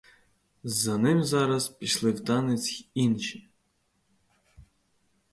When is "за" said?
0.63-0.97